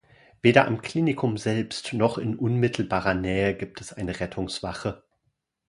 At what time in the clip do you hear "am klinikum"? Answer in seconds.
0.65-1.37